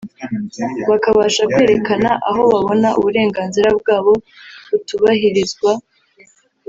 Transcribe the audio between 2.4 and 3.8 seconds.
babona uburenganzira